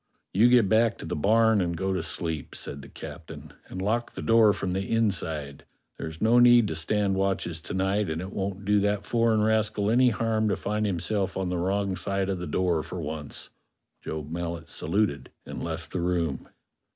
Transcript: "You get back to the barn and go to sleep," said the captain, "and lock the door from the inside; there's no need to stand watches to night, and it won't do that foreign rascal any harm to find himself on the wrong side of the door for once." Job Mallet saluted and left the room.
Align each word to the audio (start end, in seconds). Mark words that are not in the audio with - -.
"You 0.33 0.49
get 0.49 0.67
back 0.67 0.97
to 0.97 1.05
the 1.05 1.15
barn 1.15 1.61
and 1.61 1.77
go 1.77 1.93
to 1.93 2.01
sleep," 2.01 2.55
said 2.55 2.81
the 2.81 2.89
captain, 2.89 3.53
"and 3.67 3.79
lock 3.79 4.13
the 4.13 4.23
door 4.23 4.51
from 4.51 4.71
the 4.71 4.81
inside; 4.89 5.63
there's 5.99 6.19
no 6.19 6.39
need 6.39 6.67
to 6.69 6.75
stand 6.75 7.13
watches 7.13 7.61
to 7.61 7.75
night, 7.75 8.09
and 8.09 8.19
it 8.19 8.33
won't 8.33 8.65
do 8.65 8.79
that 8.79 9.05
foreign 9.05 9.43
rascal 9.43 9.91
any 9.91 10.09
harm 10.09 10.49
to 10.49 10.55
find 10.55 10.87
himself 10.87 11.37
on 11.37 11.49
the 11.49 11.59
wrong 11.59 11.95
side 11.95 12.29
of 12.29 12.39
the 12.39 12.47
door 12.47 12.81
for 12.81 12.99
once." 12.99 13.51
Job 14.01 14.31
Mallet 14.31 14.69
saluted 14.69 15.29
and 15.45 15.63
left 15.63 15.91
the 15.91 16.01
room. 16.01 16.49